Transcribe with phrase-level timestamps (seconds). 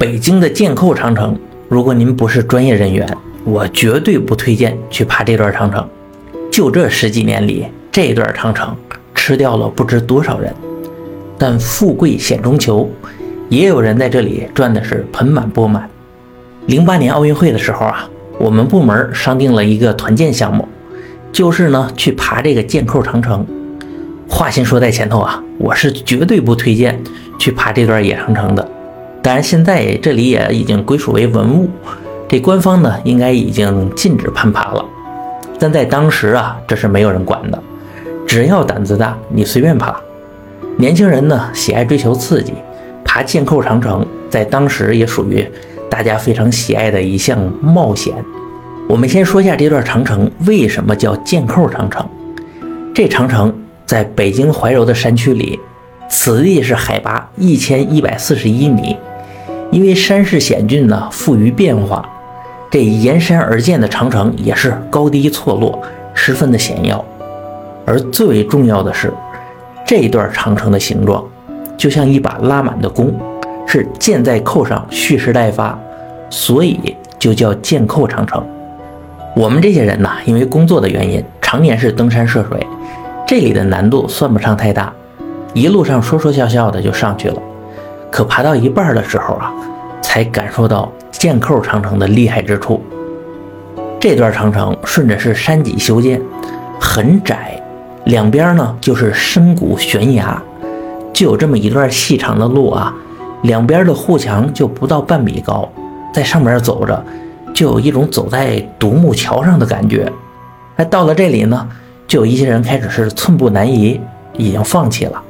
[0.00, 1.38] 北京的箭扣长城，
[1.68, 3.06] 如果您不是专业人员，
[3.44, 5.86] 我绝对不推荐去爬这段长城。
[6.50, 8.74] 就这十几年里，这段长城
[9.14, 10.54] 吃掉了不知多少人，
[11.36, 12.88] 但富贵险中求，
[13.50, 15.86] 也有人在这里赚的是盆满钵满。
[16.64, 18.08] 零八年奥运会的时候啊，
[18.38, 20.66] 我们部门商定了一个团建项目，
[21.30, 23.46] 就是呢去爬这个箭扣长城。
[24.26, 26.98] 话先说在前头啊，我是绝对不推荐
[27.38, 28.66] 去爬这段野长城的。
[29.30, 31.70] 当然，现在这里也已经归属为文物，
[32.28, 34.84] 这官方呢应该已经禁止攀爬了。
[35.56, 37.62] 但在当时啊，这是没有人管的，
[38.26, 39.94] 只要胆子大，你随便爬。
[40.76, 42.54] 年轻人呢喜爱追求刺激，
[43.04, 45.48] 爬剑扣长城在当时也属于
[45.88, 48.12] 大家非常喜爱的一项冒险。
[48.88, 52.04] 我们先说一下这段长城为什么叫剑扣长城。
[52.92, 53.56] 这长城
[53.86, 55.56] 在北京怀柔的山区里，
[56.08, 58.96] 此地是海拔一千一百四十一米。
[59.70, 62.04] 因为山势险峻呢，富于变化，
[62.70, 65.80] 这沿山而建的长城也是高低错落，
[66.12, 67.04] 十分的险要。
[67.86, 69.12] 而最为重要的是，
[69.86, 71.24] 这一段长城的形状
[71.76, 73.12] 就像一把拉满的弓，
[73.66, 75.78] 是箭在扣上，蓄势待发，
[76.28, 78.44] 所以就叫箭扣长城。
[79.36, 82.66] 我们这些人呢，因为工作的原因，常年是登山涉水，
[83.26, 84.92] 这里的难度算不上太大，
[85.54, 87.40] 一路上说说笑笑的就上去了。
[88.10, 89.52] 可爬到一半的时候啊，
[90.02, 92.82] 才感受到剑扣长城的厉害之处。
[94.00, 96.20] 这段长城顺着是山脊修建，
[96.80, 97.62] 很窄，
[98.04, 100.42] 两边呢就是深谷悬崖，
[101.12, 102.92] 就有这么一段细长的路啊，
[103.42, 105.70] 两边的护墙就不到半米高，
[106.12, 107.04] 在上面走着，
[107.52, 110.10] 就有一种走在独木桥上的感觉。
[110.76, 111.68] 哎，到了这里呢，
[112.08, 114.00] 就有一些人开始是寸步难移，
[114.32, 115.22] 已经放弃了。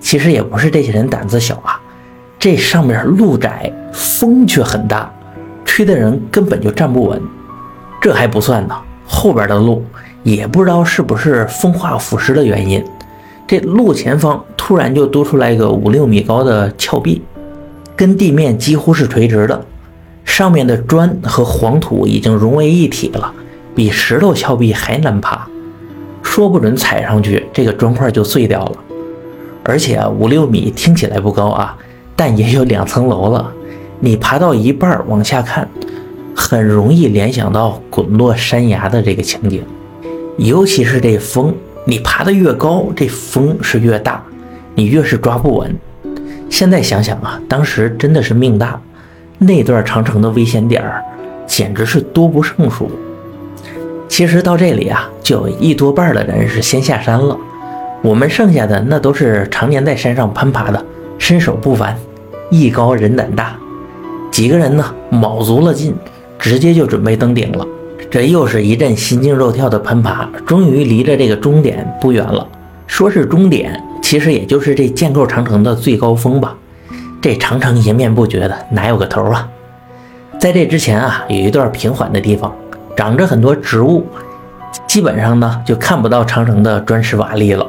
[0.00, 1.78] 其实也不是这些人胆子小啊。
[2.46, 5.12] 这上面路窄，风却很大，
[5.64, 7.20] 吹的人根本就站不稳。
[8.00, 9.84] 这还不算呢，后边的路
[10.22, 12.84] 也不知道是不是风化腐蚀的原因，
[13.48, 17.20] 这路前方突然就多出来一个五六米高的峭壁，
[17.96, 19.66] 跟地面几乎是垂直的，
[20.24, 23.34] 上面的砖和黄土已经融为一体了，
[23.74, 25.48] 比石头峭壁还难爬，
[26.22, 28.72] 说不准踩上去这个砖块就碎掉了。
[29.64, 31.76] 而且五六米听起来不高啊。
[32.16, 33.52] 但也有两层楼了，
[34.00, 35.68] 你爬到一半往下看，
[36.34, 39.62] 很容易联想到滚落山崖的这个情景。
[40.38, 41.54] 尤其是这风，
[41.84, 44.22] 你爬得越高，这风是越大，
[44.74, 45.76] 你越是抓不稳。
[46.48, 48.80] 现在想想啊，当时真的是命大，
[49.38, 51.04] 那段长城的危险点儿
[51.46, 52.90] 简直是多不胜数。
[54.08, 57.36] 其实到这里啊，就有一多半的人是先下山了，
[58.02, 60.82] 我们剩下的那都是常年在山上攀爬的。
[61.18, 61.96] 身手不凡，
[62.50, 63.56] 艺高人胆大，
[64.30, 65.94] 几个人呢卯足了劲，
[66.38, 67.66] 直接就准备登顶了。
[68.10, 72.46] 这又是一阵心惊肉跳的攀爬，终于离着这个终点不远了。
[72.86, 76.56] 说是终点，其实也就是这建构长城的最高峰吧。
[77.20, 79.48] 这长城延绵不绝的，哪有个头啊？
[80.38, 82.54] 在这之前啊，有一段平缓的地方，
[82.96, 84.06] 长着很多植物，
[84.86, 87.66] 基本上呢就看不到长城的砖石瓦砾了，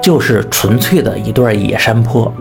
[0.00, 2.32] 就是纯粹的一段野山坡。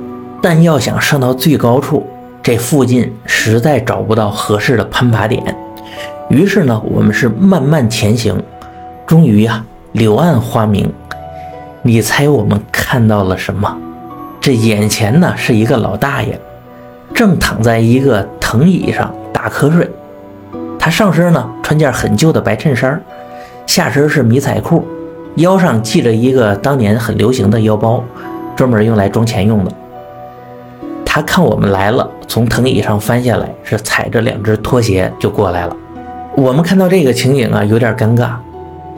[0.41, 2.06] 但要想上到最高处，
[2.41, 5.44] 这附近实在找不到合适的攀爬点。
[6.29, 8.41] 于是呢，我们是慢慢前行，
[9.06, 10.91] 终于呀，柳暗花明。
[11.84, 13.78] 你猜我们看到了什么？
[14.40, 16.40] 这眼前呢是一个老大爷，
[17.13, 19.88] 正躺在一个藤椅上打瞌睡。
[20.80, 23.00] 他上身呢穿件很旧的白衬衫，
[23.68, 24.84] 下身是迷彩裤，
[25.35, 28.03] 腰上系着一个当年很流行的腰包，
[28.56, 29.72] 专门用来装钱用的。
[31.13, 35.75] 他看我们来了，从藤椅上翻下来，是踩着两只拖鞋就过来了。
[36.38, 38.29] 我们看到这个情景啊，有点尴尬。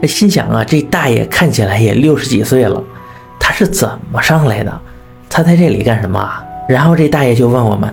[0.08, 2.80] 心想啊，这大爷看起来也六十几岁了，
[3.40, 4.72] 他是怎么上来的？
[5.28, 6.20] 他在这里干什么？
[6.20, 7.92] 啊然后这大爷就问我们：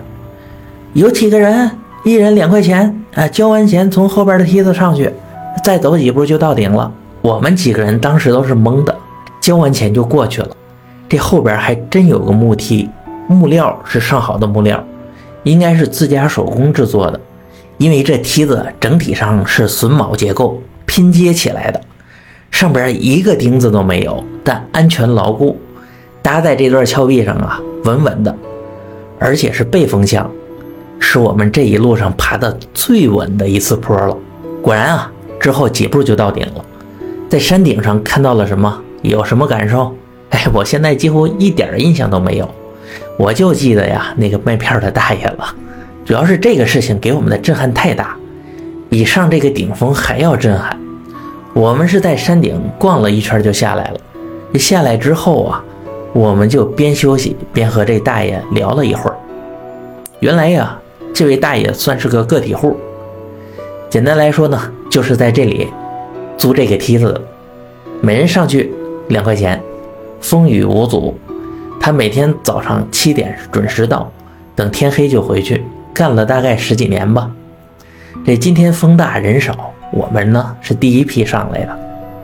[0.93, 1.71] 有几个人？
[2.03, 5.11] 一人两块钱啊，交完钱从后边的梯子上去，
[5.63, 6.91] 再走几步就到顶了。
[7.23, 8.95] 我们几个人当时都是懵的，
[9.41, 10.49] 交完钱就过去了。
[11.09, 12.87] 这后边还真有个木梯。
[13.31, 14.83] 木料是上好的木料，
[15.43, 17.19] 应该是自家手工制作的，
[17.77, 21.81] 因为这梯子整体上是榫卯结构拼接起来的，
[22.51, 25.59] 上边一个钉子都没有，但安全牢固，
[26.21, 28.35] 搭在这段峭壁上啊，稳稳的，
[29.17, 30.29] 而且是背风向，
[30.99, 34.15] 是我们这一路上爬的最稳的一次坡了。
[34.61, 36.65] 果然啊，之后几步就到顶了，
[37.29, 38.81] 在山顶上看到了什么？
[39.01, 39.91] 有什么感受？
[40.29, 42.47] 哎，我现在几乎一点印象都没有。
[43.21, 45.55] 我就记得呀，那个卖片的大爷了，
[46.03, 48.17] 主要是这个事情给我们的震撼太大，
[48.89, 50.75] 比上这个顶峰还要震撼。
[51.53, 55.63] 我们是在山顶逛了一圈就下来了，下来之后啊，
[56.13, 59.15] 我们就边休息边和这大爷聊了一会儿。
[60.21, 60.75] 原来呀，
[61.13, 62.75] 这位大爷算是个个体户，
[63.87, 64.59] 简单来说呢，
[64.89, 65.67] 就是在这里
[66.39, 67.21] 租这个梯子，
[68.01, 68.73] 每人上去
[69.09, 69.61] 两块钱，
[70.19, 71.15] 风雨无阻。
[71.83, 74.09] 他每天早上七点准时到，
[74.55, 75.65] 等天黑就回去。
[75.91, 77.29] 干了大概十几年吧，
[78.23, 81.79] 这今天风大人少，我们呢是第一批上来的。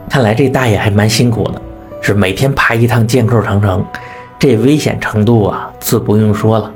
[0.08, 1.62] 看来这大爷还蛮辛苦的，
[2.02, 3.84] 是每天爬一趟箭扣长城，
[4.38, 6.72] 这危险程度啊，自不用说了。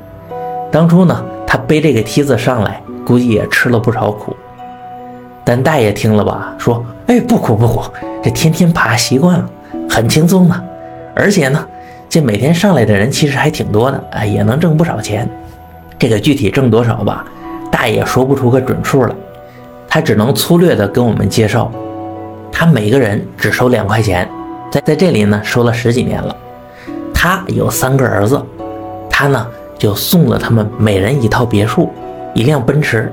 [0.72, 4.36] 当初呢，他背这个梯子上来，估计也吃了不少苦。
[5.44, 7.82] 但大爷听了吧，说：“哎，不苦不苦，
[8.22, 9.48] 这天天爬习惯了，
[9.88, 10.64] 很轻松的。
[11.14, 11.66] 而且呢，
[12.12, 15.26] 这每天上来的人其实还挺多的，哎，也能挣不少钱。”
[15.98, 17.24] 这个具体挣多少吧，
[17.70, 19.14] 大爷说不出个准数来，
[19.88, 21.72] 他只能粗略的跟我们介绍，
[22.52, 24.28] 他每个人只收两块钱，
[24.70, 26.36] 在在这里呢收了十几年了。
[27.14, 28.44] 他有三个儿子，
[29.08, 29.46] 他呢
[29.78, 31.90] 就送了他们每人一套别墅，
[32.34, 33.10] 一辆奔驰，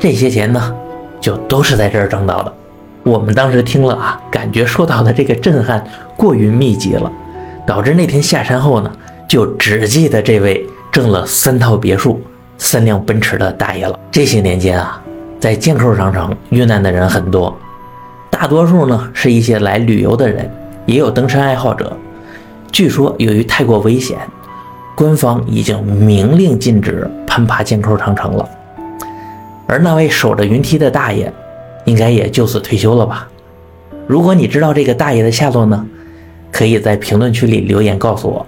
[0.00, 0.74] 这些钱呢
[1.20, 2.52] 就都是在这儿挣到的。
[3.04, 5.84] 我们当时听了啊，感觉受到的这个震撼
[6.16, 7.12] 过于密集了，
[7.66, 8.90] 导致那天下山后呢，
[9.28, 10.66] 就只记得这位。
[10.92, 12.20] 挣了三套别墅、
[12.58, 13.98] 三辆奔驰的大爷了。
[14.10, 15.02] 这些年间啊，
[15.40, 17.58] 在剑扣长城遇难的人很多，
[18.28, 20.52] 大多数呢是一些来旅游的人，
[20.84, 21.96] 也有登山爱好者。
[22.70, 24.18] 据说由于太过危险，
[24.94, 28.46] 官方已经明令禁止攀爬剑扣长城了。
[29.66, 31.32] 而那位守着云梯的大爷，
[31.86, 33.26] 应该也就此退休了吧？
[34.06, 35.86] 如果你知道这个大爷的下落呢，
[36.52, 38.46] 可以在评论区里留言告诉我。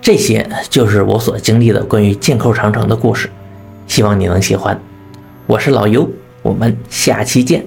[0.00, 3.30] 这些就是我所经历的关于剑扣长城的故事，
[3.86, 4.76] 希望你能喜欢。
[5.46, 6.10] 我是老尤，
[6.42, 7.64] 我们下期见。